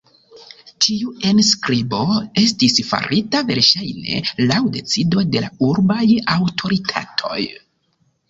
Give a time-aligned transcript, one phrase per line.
[0.83, 1.99] Tiu enskribo
[2.43, 7.39] estis farita verŝajne laŭ decido de la urbaj aŭtoritatoj.